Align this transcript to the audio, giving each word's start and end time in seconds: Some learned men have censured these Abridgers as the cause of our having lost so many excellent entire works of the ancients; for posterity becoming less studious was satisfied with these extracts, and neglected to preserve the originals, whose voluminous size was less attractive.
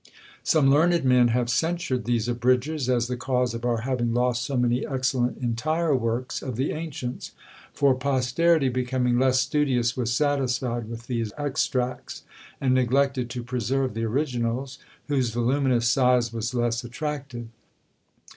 Some 0.41 0.71
learned 0.71 1.05
men 1.05 1.27
have 1.27 1.47
censured 1.47 2.05
these 2.05 2.27
Abridgers 2.27 2.89
as 2.89 3.05
the 3.05 3.15
cause 3.15 3.53
of 3.53 3.63
our 3.63 3.81
having 3.81 4.15
lost 4.15 4.41
so 4.41 4.57
many 4.57 4.83
excellent 4.83 5.37
entire 5.37 5.95
works 5.95 6.41
of 6.41 6.55
the 6.55 6.71
ancients; 6.71 7.33
for 7.71 7.93
posterity 7.93 8.67
becoming 8.67 9.19
less 9.19 9.39
studious 9.39 9.95
was 9.95 10.11
satisfied 10.11 10.89
with 10.89 11.05
these 11.05 11.33
extracts, 11.37 12.23
and 12.59 12.73
neglected 12.73 13.29
to 13.29 13.43
preserve 13.43 13.93
the 13.93 14.05
originals, 14.05 14.79
whose 15.07 15.29
voluminous 15.29 15.87
size 15.87 16.33
was 16.33 16.55
less 16.55 16.83
attractive. 16.83 17.49